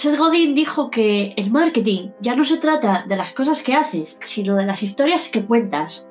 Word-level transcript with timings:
Seth 0.00 0.16
Godin 0.16 0.54
dijo 0.54 0.90
que 0.90 1.34
el 1.36 1.50
marketing 1.50 2.12
ya 2.22 2.34
no 2.34 2.46
se 2.46 2.56
trata 2.56 3.04
de 3.06 3.16
las 3.16 3.34
cosas 3.34 3.60
que 3.62 3.74
haces, 3.74 4.18
sino 4.24 4.56
de 4.56 4.64
las 4.64 4.82
historias 4.82 5.28
que 5.28 5.44
cuentas. 5.44 6.06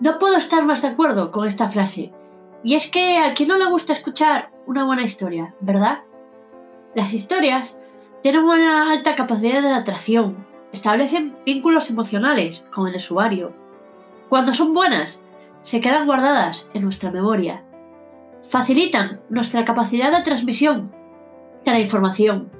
No 0.00 0.18
puedo 0.18 0.38
estar 0.38 0.64
más 0.64 0.80
de 0.80 0.88
acuerdo 0.88 1.30
con 1.30 1.46
esta 1.46 1.68
frase. 1.68 2.14
Y 2.64 2.76
es 2.76 2.90
que 2.90 3.18
a 3.18 3.34
quien 3.34 3.50
no 3.50 3.58
le 3.58 3.66
gusta 3.66 3.92
escuchar 3.92 4.52
una 4.66 4.84
buena 4.84 5.02
historia, 5.02 5.54
¿verdad? 5.60 5.98
Las 6.94 7.12
historias 7.12 7.76
tienen 8.22 8.42
una 8.42 8.90
alta 8.90 9.14
capacidad 9.14 9.60
de 9.60 9.74
atracción, 9.74 10.46
establecen 10.72 11.36
vínculos 11.44 11.90
emocionales 11.90 12.64
con 12.72 12.88
el 12.88 12.96
usuario. 12.96 13.52
Cuando 14.30 14.54
son 14.54 14.72
buenas, 14.72 15.20
se 15.62 15.82
quedan 15.82 16.06
guardadas 16.06 16.70
en 16.72 16.84
nuestra 16.84 17.10
memoria. 17.10 17.62
Facilitan 18.44 19.20
nuestra 19.28 19.66
capacidad 19.66 20.10
de 20.10 20.24
transmisión 20.24 20.90
de 21.66 21.72
la 21.72 21.80
información, 21.80 22.50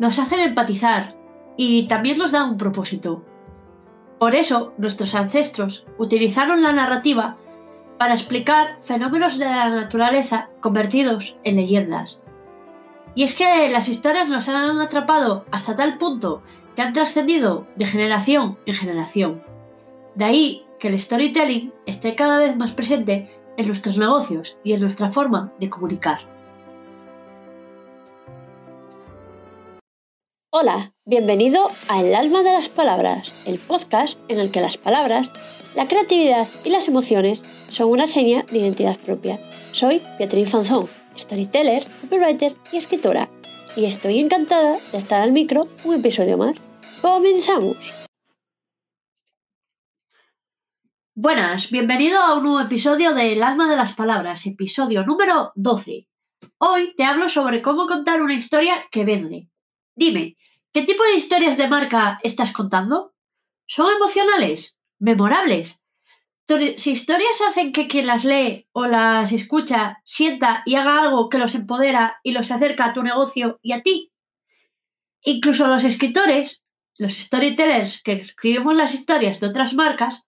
nos 0.00 0.18
hacen 0.18 0.40
empatizar 0.40 1.14
y 1.56 1.86
también 1.86 2.16
nos 2.18 2.32
dan 2.32 2.50
un 2.50 2.58
propósito. 2.58 3.22
Por 4.18 4.34
eso 4.34 4.72
nuestros 4.78 5.14
ancestros 5.14 5.86
utilizaron 5.98 6.62
la 6.62 6.72
narrativa 6.72 7.36
para 7.98 8.14
explicar 8.14 8.80
fenómenos 8.80 9.38
de 9.38 9.44
la 9.44 9.68
naturaleza 9.68 10.48
convertidos 10.60 11.36
en 11.44 11.56
leyendas. 11.56 12.22
Y 13.14 13.24
es 13.24 13.36
que 13.36 13.68
las 13.68 13.90
historias 13.90 14.28
nos 14.30 14.48
han 14.48 14.80
atrapado 14.80 15.44
hasta 15.50 15.76
tal 15.76 15.98
punto 15.98 16.42
que 16.74 16.82
han 16.82 16.94
trascendido 16.94 17.66
de 17.76 17.84
generación 17.84 18.58
en 18.64 18.74
generación. 18.74 19.42
De 20.14 20.24
ahí 20.24 20.66
que 20.78 20.88
el 20.88 20.98
storytelling 20.98 21.74
esté 21.84 22.14
cada 22.14 22.38
vez 22.38 22.56
más 22.56 22.72
presente 22.72 23.38
en 23.58 23.66
nuestros 23.66 23.98
negocios 23.98 24.56
y 24.64 24.72
en 24.72 24.80
nuestra 24.80 25.10
forma 25.10 25.52
de 25.60 25.68
comunicar. 25.68 26.39
Hola, 30.52 30.94
bienvenido 31.04 31.70
a 31.86 32.00
El 32.00 32.12
alma 32.12 32.42
de 32.42 32.50
las 32.50 32.68
palabras, 32.68 33.32
el 33.46 33.60
podcast 33.60 34.18
en 34.26 34.40
el 34.40 34.50
que 34.50 34.60
las 34.60 34.78
palabras, 34.78 35.30
la 35.76 35.86
creatividad 35.86 36.48
y 36.64 36.70
las 36.70 36.88
emociones 36.88 37.44
son 37.68 37.88
una 37.88 38.08
seña 38.08 38.42
de 38.50 38.58
identidad 38.58 38.98
propia. 38.98 39.38
Soy 39.70 40.02
Beatriz 40.18 40.50
Fanzón, 40.50 40.88
storyteller, 41.16 41.86
copywriter 42.00 42.56
y 42.72 42.78
escritora, 42.78 43.30
y 43.76 43.84
estoy 43.84 44.18
encantada 44.18 44.78
de 44.90 44.98
estar 44.98 45.22
al 45.22 45.30
micro 45.30 45.68
un 45.84 45.94
episodio 45.94 46.36
más. 46.36 46.56
¡Comenzamos! 47.00 47.76
Buenas, 51.14 51.70
bienvenido 51.70 52.18
a 52.18 52.34
un 52.34 52.42
nuevo 52.42 52.60
episodio 52.60 53.14
de 53.14 53.34
El 53.34 53.44
alma 53.44 53.70
de 53.70 53.76
las 53.76 53.92
palabras, 53.92 54.44
episodio 54.46 55.06
número 55.06 55.52
12. 55.54 56.08
Hoy 56.58 56.92
te 56.96 57.04
hablo 57.04 57.28
sobre 57.28 57.62
cómo 57.62 57.86
contar 57.86 58.20
una 58.20 58.34
historia 58.34 58.88
que 58.90 59.04
vende. 59.04 59.46
Dime, 59.94 60.36
¿qué 60.72 60.82
tipo 60.82 61.02
de 61.04 61.14
historias 61.14 61.56
de 61.56 61.68
marca 61.68 62.18
estás 62.22 62.52
contando? 62.52 63.14
¿Son 63.66 63.92
emocionales? 63.94 64.76
¿Memorables? 64.98 65.80
Si 66.78 66.90
historias 66.90 67.40
hacen 67.48 67.72
que 67.72 67.86
quien 67.86 68.08
las 68.08 68.24
lee 68.24 68.66
o 68.72 68.86
las 68.86 69.30
escucha 69.32 70.02
sienta 70.04 70.62
y 70.66 70.74
haga 70.74 71.00
algo 71.02 71.28
que 71.28 71.38
los 71.38 71.54
empodera 71.54 72.18
y 72.24 72.32
los 72.32 72.50
acerca 72.50 72.86
a 72.86 72.92
tu 72.92 73.04
negocio 73.04 73.60
y 73.62 73.72
a 73.72 73.82
ti. 73.82 74.12
Incluso 75.22 75.68
los 75.68 75.84
escritores, 75.84 76.64
los 76.96 77.14
storytellers 77.14 78.02
que 78.02 78.12
escribimos 78.14 78.74
las 78.74 78.94
historias 78.94 79.38
de 79.38 79.46
otras 79.46 79.74
marcas, 79.74 80.24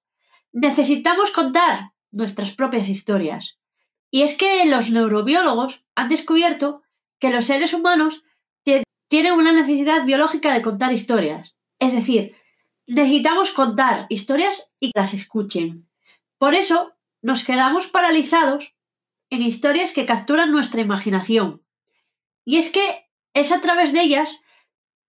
necesitamos 0.52 1.32
contar 1.32 1.90
nuestras 2.12 2.52
propias 2.52 2.88
historias. 2.88 3.58
Y 4.10 4.22
es 4.22 4.36
que 4.36 4.64
los 4.66 4.90
neurobiólogos 4.90 5.82
han 5.96 6.08
descubierto 6.08 6.82
que 7.18 7.30
los 7.30 7.46
seres 7.46 7.74
humanos 7.74 8.22
tienen 9.12 9.34
una 9.34 9.52
necesidad 9.52 10.06
biológica 10.06 10.54
de 10.54 10.62
contar 10.62 10.90
historias. 10.94 11.54
Es 11.78 11.92
decir, 11.92 12.34
necesitamos 12.86 13.52
contar 13.52 14.06
historias 14.08 14.72
y 14.80 14.90
que 14.90 14.98
las 14.98 15.12
escuchen. 15.12 15.86
Por 16.38 16.54
eso 16.54 16.94
nos 17.20 17.44
quedamos 17.44 17.88
paralizados 17.88 18.74
en 19.28 19.42
historias 19.42 19.92
que 19.92 20.06
capturan 20.06 20.50
nuestra 20.50 20.80
imaginación. 20.80 21.62
Y 22.46 22.56
es 22.56 22.70
que 22.70 23.06
es 23.34 23.52
a 23.52 23.60
través 23.60 23.92
de 23.92 24.00
ellas 24.00 24.30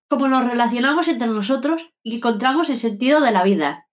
como 0.10 0.28
nos 0.28 0.50
relacionamos 0.50 1.08
entre 1.08 1.30
nosotros 1.30 1.90
y 2.04 2.18
encontramos 2.18 2.70
el 2.70 2.80
sentido 2.80 3.22
de 3.22 3.32
la 3.32 3.46
vida. 3.46 3.88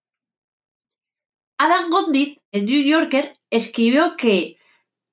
Adam 1.57 1.89
Gondit, 1.89 2.41
el 2.51 2.65
New 2.67 2.83
Yorker, 2.83 3.39
escribió 3.49 4.17
que 4.17 4.57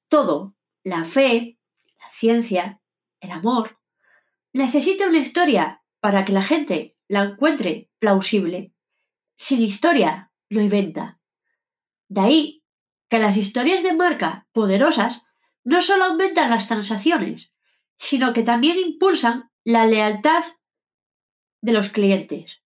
todo, 0.10 0.56
la 0.84 1.04
fe, 1.04 1.60
la 2.00 2.10
ciencia, 2.10 2.82
el 3.22 3.30
amor, 3.30 3.78
necesita 4.58 5.08
una 5.08 5.20
historia 5.20 5.84
para 6.00 6.26
que 6.26 6.34
la 6.34 6.42
gente 6.42 6.98
la 7.08 7.24
encuentre 7.24 7.90
plausible. 8.00 8.74
Sin 9.38 9.62
historia, 9.62 10.32
lo 10.50 10.62
inventa. 10.62 11.20
De 12.10 12.22
ahí 12.22 12.64
que 13.10 13.20
las 13.20 13.38
historias 13.38 13.84
de 13.84 13.94
marca 13.94 14.48
poderosas 14.52 15.24
no 15.64 15.82
solo 15.82 16.06
aumentan 16.06 16.50
las 16.50 16.68
transacciones, 16.68 17.54
sino 17.98 18.34
que 18.34 18.44
también 18.44 18.78
impulsan 18.80 19.50
la 19.64 19.86
lealtad 19.86 20.44
de 21.62 21.74
los 21.74 21.90
clientes. 21.90 22.62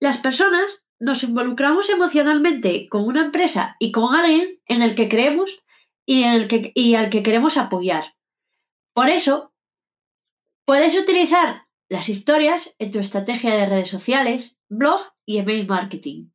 Las 0.00 0.18
personas 0.18 0.82
nos 0.98 1.22
involucramos 1.22 1.90
emocionalmente 1.90 2.88
con 2.88 3.04
una 3.04 3.24
empresa 3.24 3.76
y 3.78 3.92
con 3.92 4.14
alguien 4.14 4.60
en 4.66 4.82
el 4.82 4.94
que 4.94 5.08
creemos 5.08 5.62
y, 6.06 6.22
en 6.22 6.32
el 6.32 6.48
que, 6.48 6.72
y 6.74 6.94
al 6.94 7.10
que 7.10 7.22
queremos 7.22 7.56
apoyar. 7.56 8.16
Por 8.94 9.10
eso, 9.10 9.52
puedes 10.68 10.98
utilizar 10.98 11.66
las 11.88 12.10
historias 12.10 12.76
en 12.78 12.90
tu 12.90 12.98
estrategia 12.98 13.56
de 13.56 13.64
redes 13.64 13.88
sociales, 13.88 14.58
blog 14.68 15.00
y 15.24 15.38
email 15.38 15.66
marketing. 15.66 16.28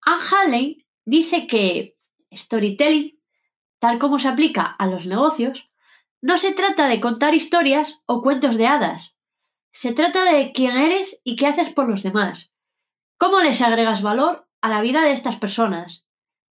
Anne 0.00 0.22
Hadley 0.28 0.86
dice 1.04 1.46
que 1.46 1.96
storytelling, 2.32 3.22
tal 3.78 4.00
como 4.00 4.18
se 4.18 4.26
aplica 4.26 4.64
a 4.64 4.88
los 4.88 5.06
negocios, 5.06 5.70
no 6.20 6.38
se 6.38 6.52
trata 6.52 6.88
de 6.88 7.00
contar 7.00 7.36
historias 7.36 8.00
o 8.06 8.20
cuentos 8.20 8.56
de 8.56 8.66
hadas. 8.66 9.14
Se 9.72 9.92
trata 9.92 10.24
de 10.24 10.50
quién 10.52 10.76
eres 10.76 11.20
y 11.22 11.36
qué 11.36 11.46
haces 11.46 11.72
por 11.72 11.88
los 11.88 12.02
demás. 12.02 12.52
¿Cómo 13.16 13.38
les 13.38 13.62
agregas 13.62 14.02
valor 14.02 14.48
a 14.60 14.68
la 14.68 14.80
vida 14.80 15.02
de 15.02 15.12
estas 15.12 15.36
personas? 15.36 16.04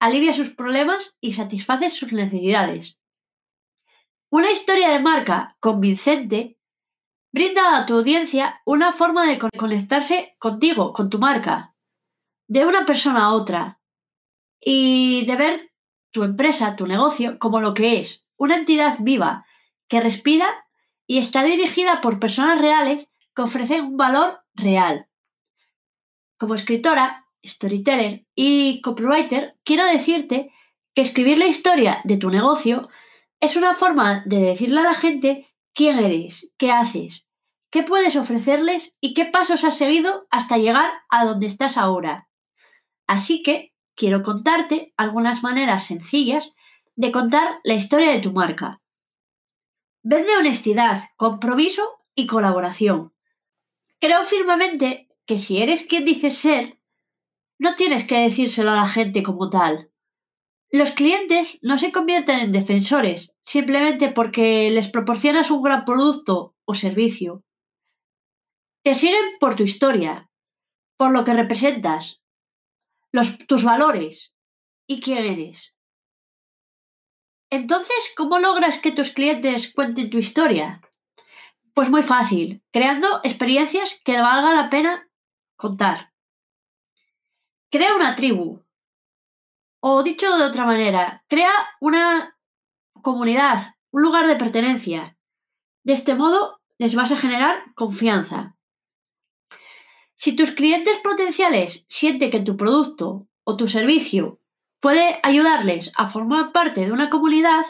Alivia 0.00 0.32
sus 0.32 0.48
problemas 0.48 1.19
y 1.20 1.34
satisfaces 1.34 1.92
sus 1.92 2.14
necesidades. 2.14 2.98
Una 4.34 4.50
historia 4.50 4.88
de 4.88 4.98
marca 4.98 5.59
convincente 5.60 6.59
brinda 7.34 7.76
a 7.76 7.84
tu 7.84 7.97
audiencia 7.97 8.62
una 8.65 8.94
forma 8.94 9.26
de 9.26 9.38
conectarse 9.38 10.37
contigo, 10.38 10.94
con 10.94 11.10
tu 11.10 11.19
marca, 11.19 11.75
de 12.48 12.65
una 12.65 12.87
persona 12.87 13.26
a 13.26 13.34
otra 13.34 13.82
y 14.59 15.26
de 15.26 15.37
ver 15.37 15.72
tu 16.12 16.22
empresa, 16.22 16.76
tu 16.76 16.87
negocio, 16.87 17.38
como 17.38 17.60
lo 17.60 17.75
que 17.75 18.00
es, 18.00 18.26
una 18.38 18.56
entidad 18.56 18.97
viva 19.00 19.44
que 19.87 20.00
respira 20.00 20.65
y 21.06 21.19
está 21.19 21.44
dirigida 21.44 22.00
por 22.00 22.19
personas 22.19 22.59
reales 22.59 23.12
que 23.37 23.42
ofrecen 23.42 23.82
un 23.82 23.97
valor 23.98 24.41
real. 24.54 25.10
Como 26.38 26.54
escritora, 26.54 27.26
storyteller 27.44 28.25
y 28.34 28.81
copywriter, 28.81 29.59
quiero 29.62 29.84
decirte 29.84 30.50
que 30.94 31.03
escribir 31.03 31.37
la 31.37 31.48
historia 31.48 32.00
de 32.04 32.16
tu 32.16 32.31
negocio 32.31 32.88
es 33.42 33.56
una 33.56 33.75
forma 33.75 34.22
de 34.25 34.38
decirle 34.38 34.80
a 34.80 34.84
la 34.84 34.94
gente 34.94 35.53
quién 35.75 35.98
eres, 35.98 36.53
qué 36.58 36.70
haces, 36.70 37.26
qué 37.72 37.82
puedes 37.82 38.14
ofrecerles 38.14 38.94
y 39.00 39.14
qué 39.14 39.25
pasos 39.25 39.64
has 39.64 39.76
seguido 39.76 40.28
hasta 40.30 40.58
llegar 40.58 40.92
a 41.10 41.25
donde 41.25 41.48
estás 41.48 41.76
ahora. 41.76 42.28
Así 43.08 43.42
que 43.42 43.75
quiero 43.97 44.22
contarte 44.22 44.94
algunas 44.97 45.42
maneras 45.42 45.88
sencillas 45.88 46.53
de 46.94 47.10
contar 47.10 47.59
la 47.65 47.74
historia 47.74 48.12
de 48.12 48.21
tu 48.21 48.33
marca. 48.33 48.80
Vende 50.04 50.36
honestidad, 50.36 51.03
compromiso 51.16 51.83
y 52.15 52.28
colaboración. 52.28 53.12
Creo 53.98 54.22
firmemente 54.22 55.09
que 55.27 55.39
si 55.39 55.60
eres 55.60 55.84
quien 55.84 56.04
dices 56.04 56.39
ser, 56.39 56.78
no 57.59 57.74
tienes 57.74 58.06
que 58.06 58.21
decírselo 58.21 58.71
a 58.71 58.77
la 58.77 58.86
gente 58.86 59.24
como 59.24 59.50
tal. 59.50 59.91
Los 60.74 60.92
clientes 60.92 61.59
no 61.60 61.77
se 61.77 61.92
convierten 61.92 62.41
en 62.41 62.51
defensores 62.51 63.34
simplemente 63.42 64.10
porque 64.10 64.71
les 64.71 64.89
proporcionas 64.89 65.51
un 65.51 65.63
gran 65.63 65.84
producto 65.84 66.57
o 66.65 66.74
servicio. 66.74 67.45
Te 68.83 68.95
siguen 68.95 69.36
por 69.39 69.54
tu 69.54 69.65
historia, 69.65 70.30
por 70.97 71.13
lo 71.13 71.27
que 71.27 71.34
representas, 71.34 72.22
tus 73.47 73.65
valores 73.65 74.34
y 74.86 75.01
quién 75.01 75.19
eres. 75.19 75.74
Entonces, 77.51 78.15
¿cómo 78.16 78.39
logras 78.39 78.78
que 78.78 78.92
tus 78.92 79.10
clientes 79.10 79.75
cuenten 79.75 80.09
tu 80.09 80.16
historia? 80.16 80.80
Pues 81.75 81.91
muy 81.91 82.03
fácil, 82.03 82.63
creando 82.72 83.21
experiencias 83.25 84.01
que 84.07 84.18
valga 84.22 84.54
la 84.54 84.71
pena 84.71 85.07
contar. 85.57 86.15
Crea 87.71 87.95
una 87.95 88.16
tribu. 88.16 88.63
O 89.84 90.04
dicho 90.04 90.36
de 90.36 90.44
otra 90.44 90.64
manera, 90.64 91.24
crea 91.26 91.50
una 91.80 92.38
comunidad, 93.02 93.74
un 93.90 94.02
lugar 94.02 94.28
de 94.28 94.36
pertenencia. 94.36 95.18
De 95.82 95.92
este 95.92 96.14
modo, 96.14 96.60
les 96.78 96.94
vas 96.94 97.10
a 97.10 97.16
generar 97.16 97.74
confianza. 97.74 98.56
Si 100.14 100.36
tus 100.36 100.52
clientes 100.52 100.98
potenciales 100.98 101.84
sienten 101.88 102.30
que 102.30 102.38
tu 102.38 102.56
producto 102.56 103.26
o 103.42 103.56
tu 103.56 103.66
servicio 103.66 104.38
puede 104.78 105.18
ayudarles 105.24 105.90
a 105.96 106.06
formar 106.06 106.52
parte 106.52 106.82
de 106.82 106.92
una 106.92 107.10
comunidad, 107.10 107.64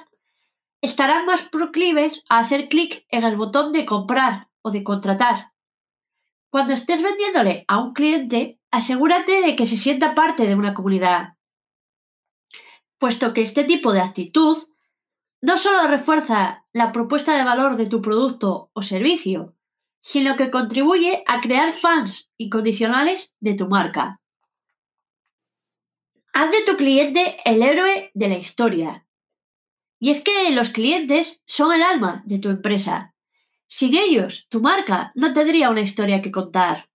estarán 0.82 1.24
más 1.24 1.40
proclives 1.40 2.22
a 2.28 2.40
hacer 2.40 2.68
clic 2.68 3.06
en 3.08 3.24
el 3.24 3.38
botón 3.38 3.72
de 3.72 3.86
comprar 3.86 4.50
o 4.60 4.70
de 4.70 4.84
contratar. 4.84 5.52
Cuando 6.50 6.74
estés 6.74 7.02
vendiéndole 7.02 7.64
a 7.68 7.78
un 7.78 7.94
cliente, 7.94 8.60
asegúrate 8.70 9.40
de 9.40 9.56
que 9.56 9.66
se 9.66 9.78
sienta 9.78 10.14
parte 10.14 10.46
de 10.46 10.54
una 10.54 10.74
comunidad, 10.74 11.31
puesto 13.02 13.34
que 13.34 13.42
este 13.42 13.64
tipo 13.64 13.92
de 13.92 14.00
actitud 14.00 14.56
no 15.40 15.58
solo 15.58 15.88
refuerza 15.88 16.64
la 16.72 16.92
propuesta 16.92 17.36
de 17.36 17.42
valor 17.42 17.76
de 17.76 17.86
tu 17.86 18.00
producto 18.00 18.70
o 18.74 18.82
servicio, 18.82 19.56
sino 19.98 20.36
que 20.36 20.52
contribuye 20.52 21.24
a 21.26 21.40
crear 21.40 21.72
fans 21.72 22.30
incondicionales 22.36 23.34
de 23.40 23.54
tu 23.54 23.66
marca. 23.66 24.20
Haz 26.32 26.52
de 26.52 26.62
tu 26.64 26.76
cliente 26.76 27.38
el 27.44 27.64
héroe 27.64 28.12
de 28.14 28.28
la 28.28 28.38
historia. 28.38 29.04
Y 29.98 30.10
es 30.10 30.22
que 30.22 30.52
los 30.52 30.70
clientes 30.70 31.42
son 31.44 31.72
el 31.72 31.82
alma 31.82 32.22
de 32.24 32.38
tu 32.38 32.50
empresa. 32.50 33.16
Sin 33.66 33.96
ellos, 33.96 34.46
tu 34.48 34.60
marca 34.60 35.10
no 35.16 35.32
tendría 35.32 35.70
una 35.70 35.80
historia 35.80 36.22
que 36.22 36.30
contar. 36.30 36.88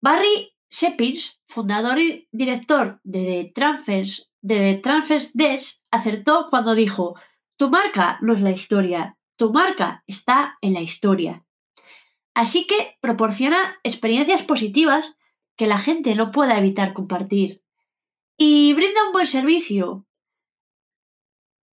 Barry 0.00 0.56
Shepins, 0.72 1.38
fundador 1.46 1.98
y 1.98 2.28
director 2.32 2.98
de 3.04 3.52
Transfers, 3.54 4.30
de 4.40 4.80
Transfers 4.82 5.32
Desk, 5.34 5.82
acertó 5.90 6.48
cuando 6.48 6.74
dijo, 6.74 7.14
tu 7.58 7.68
marca 7.68 8.18
no 8.22 8.32
es 8.32 8.40
la 8.40 8.50
historia, 8.50 9.18
tu 9.36 9.52
marca 9.52 10.02
está 10.06 10.56
en 10.62 10.72
la 10.72 10.80
historia. 10.80 11.44
Así 12.34 12.66
que 12.66 12.96
proporciona 13.00 13.76
experiencias 13.82 14.42
positivas 14.42 15.14
que 15.56 15.66
la 15.66 15.76
gente 15.76 16.14
no 16.14 16.32
pueda 16.32 16.58
evitar 16.58 16.94
compartir. 16.94 17.62
Y 18.38 18.72
brinda 18.72 19.04
un 19.06 19.12
buen 19.12 19.26
servicio. 19.26 20.06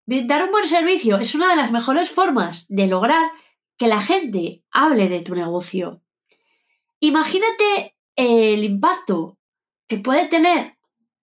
Brindar 0.06 0.46
un 0.46 0.52
buen 0.52 0.68
servicio 0.68 1.18
es 1.18 1.36
una 1.36 1.50
de 1.50 1.58
las 1.58 1.72
mejores 1.72 2.10
formas 2.10 2.66
de 2.70 2.88
lograr 2.88 3.30
que 3.78 3.88
la 3.88 4.00
gente 4.00 4.64
hable 4.72 5.10
de 5.10 5.22
tu 5.22 5.36
negocio. 5.36 6.02
Imagínate 7.02 7.95
el 8.16 8.64
impacto 8.64 9.38
que 9.88 9.98
puede 9.98 10.28
tener 10.28 10.78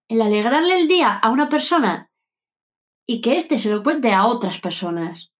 el 0.09 0.21
alegrarle 0.21 0.81
el 0.81 0.89
día 0.89 1.17
a 1.17 1.31
una 1.31 1.49
persona 1.49 2.11
y 3.07 3.21
que 3.21 3.37
éste 3.37 3.59
se 3.59 3.71
lo 3.71 3.83
cuente 3.83 4.13
a 4.13 4.27
otras 4.27 4.61
personas. 4.61 5.33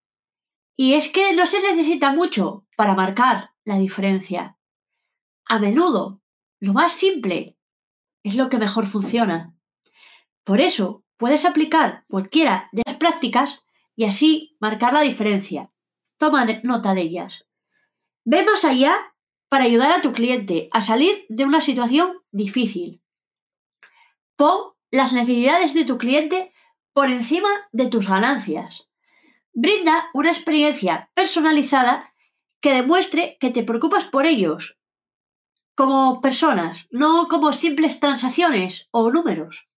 Y 0.75 0.95
es 0.95 1.09
que 1.09 1.33
no 1.33 1.45
se 1.45 1.61
necesita 1.61 2.11
mucho 2.11 2.65
para 2.75 2.95
marcar 2.95 3.51
la 3.63 3.77
diferencia. 3.77 4.57
A 5.45 5.59
menudo, 5.59 6.21
lo 6.59 6.73
más 6.73 6.93
simple 6.93 7.57
es 8.23 8.35
lo 8.35 8.49
que 8.49 8.57
mejor 8.57 8.87
funciona. 8.87 9.53
Por 10.43 10.59
eso, 10.59 11.03
puedes 11.17 11.45
aplicar 11.45 12.05
cualquiera 12.09 12.69
de 12.71 12.81
las 12.85 12.97
prácticas 12.97 13.65
y 13.95 14.05
así 14.05 14.57
marcar 14.59 14.93
la 14.93 15.01
diferencia. 15.01 15.71
Toma 16.17 16.45
nota 16.63 16.93
de 16.93 17.01
ellas. 17.01 17.45
Ve 18.25 18.43
más 18.43 18.65
allá 18.65 19.12
para 19.53 19.65
ayudar 19.65 19.91
a 19.91 20.01
tu 20.01 20.13
cliente 20.13 20.67
a 20.71 20.81
salir 20.81 21.27
de 21.29 21.45
una 21.45 21.61
situación 21.61 22.17
difícil. 22.31 23.03
Pon 24.35 24.73
las 24.89 25.13
necesidades 25.13 25.75
de 25.75 25.85
tu 25.85 25.99
cliente 25.99 26.51
por 26.91 27.11
encima 27.11 27.49
de 27.71 27.85
tus 27.85 28.09
ganancias. 28.09 28.89
Brinda 29.53 30.09
una 30.15 30.31
experiencia 30.31 31.11
personalizada 31.13 32.15
que 32.61 32.73
demuestre 32.73 33.37
que 33.39 33.51
te 33.51 33.61
preocupas 33.61 34.05
por 34.05 34.25
ellos 34.25 34.79
como 35.75 36.19
personas, 36.19 36.87
no 36.89 37.27
como 37.27 37.53
simples 37.53 37.99
transacciones 37.99 38.87
o 38.89 39.11
números. 39.11 39.69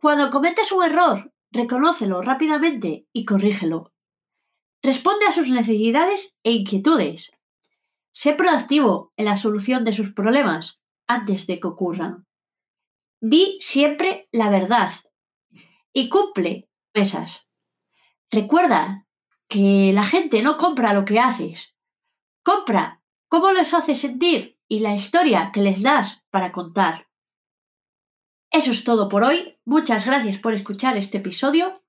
Cuando 0.00 0.32
cometes 0.32 0.72
un 0.72 0.82
error, 0.82 1.32
reconócelo 1.52 2.22
rápidamente 2.22 3.06
y 3.12 3.24
corrígelo. 3.24 3.92
Responde 4.82 5.26
a 5.26 5.32
sus 5.32 5.48
necesidades 5.48 6.34
e 6.42 6.50
inquietudes. 6.50 7.30
Sé 8.16 8.32
proactivo 8.32 9.12
en 9.18 9.26
la 9.26 9.36
solución 9.36 9.84
de 9.84 9.92
sus 9.92 10.14
problemas 10.14 10.80
antes 11.06 11.46
de 11.46 11.60
que 11.60 11.68
ocurran. 11.68 12.26
Di 13.20 13.58
siempre 13.60 14.26
la 14.32 14.48
verdad 14.48 14.90
y 15.92 16.08
cumple 16.08 16.70
mesas. 16.94 17.46
Recuerda 18.30 19.06
que 19.50 19.90
la 19.92 20.02
gente 20.02 20.40
no 20.40 20.56
compra 20.56 20.94
lo 20.94 21.04
que 21.04 21.20
haces, 21.20 21.76
Compra 22.42 23.02
cómo 23.28 23.52
les 23.52 23.74
hace 23.74 23.94
sentir 23.94 24.58
y 24.66 24.78
la 24.78 24.94
historia 24.94 25.50
que 25.52 25.60
les 25.60 25.82
das 25.82 26.22
para 26.30 26.52
contar. 26.52 27.08
Eso 28.50 28.70
es 28.70 28.82
todo 28.82 29.10
por 29.10 29.24
hoy. 29.24 29.58
Muchas 29.66 30.06
gracias 30.06 30.38
por 30.38 30.54
escuchar 30.54 30.96
este 30.96 31.18
episodio. 31.18 31.82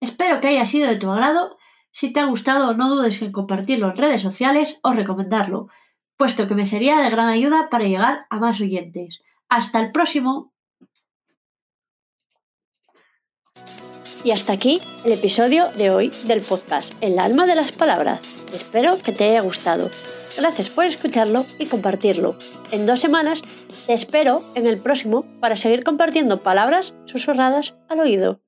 Espero 0.00 0.40
que 0.40 0.48
haya 0.48 0.64
sido 0.64 0.88
de 0.88 0.96
tu 0.96 1.08
agrado. 1.08 1.56
Si 1.98 2.12
te 2.12 2.20
ha 2.20 2.26
gustado, 2.26 2.74
no 2.74 2.90
dudes 2.90 3.20
en 3.22 3.32
compartirlo 3.32 3.90
en 3.90 3.96
redes 3.96 4.22
sociales 4.22 4.78
o 4.84 4.92
recomendarlo, 4.92 5.66
puesto 6.16 6.46
que 6.46 6.54
me 6.54 6.64
sería 6.64 7.00
de 7.00 7.10
gran 7.10 7.26
ayuda 7.26 7.68
para 7.70 7.86
llegar 7.86 8.26
a 8.30 8.38
más 8.38 8.60
oyentes. 8.60 9.20
Hasta 9.48 9.80
el 9.80 9.90
próximo. 9.90 10.52
Y 14.22 14.30
hasta 14.30 14.52
aquí 14.52 14.80
el 15.04 15.10
episodio 15.10 15.72
de 15.72 15.90
hoy 15.90 16.12
del 16.24 16.42
podcast 16.42 16.94
El 17.00 17.18
alma 17.18 17.46
de 17.46 17.56
las 17.56 17.72
palabras. 17.72 18.20
Espero 18.54 18.98
que 19.02 19.10
te 19.10 19.30
haya 19.30 19.40
gustado. 19.40 19.90
Gracias 20.36 20.70
por 20.70 20.84
escucharlo 20.84 21.46
y 21.58 21.66
compartirlo. 21.66 22.36
En 22.70 22.86
dos 22.86 23.00
semanas 23.00 23.42
te 23.88 23.92
espero 23.92 24.44
en 24.54 24.68
el 24.68 24.78
próximo 24.78 25.24
para 25.40 25.56
seguir 25.56 25.82
compartiendo 25.82 26.44
palabras 26.44 26.94
susurradas 27.06 27.74
al 27.88 27.98
oído. 27.98 28.40